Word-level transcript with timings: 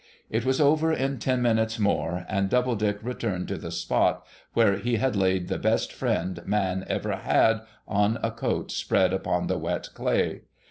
It 0.31 0.45
was 0.45 0.59
over 0.59 0.91
in 0.91 1.19
ten 1.19 1.43
minutes 1.43 1.77
more, 1.77 2.25
and 2.27 2.49
Doubledick 2.49 2.97
returned 3.03 3.47
to 3.49 3.57
the 3.59 3.69
spot 3.69 4.25
where 4.55 4.77
he 4.77 4.95
had 4.95 5.15
laid 5.15 5.47
the 5.47 5.59
best 5.59 5.93
friend 5.93 6.41
man 6.43 6.83
ever 6.87 7.17
had 7.17 7.61
on 7.87 8.17
a 8.23 8.31
coat 8.31 8.71
spread 8.71 9.13
upon 9.13 9.45
the 9.45 9.59
wet 9.59 9.89
clay. 9.93 10.41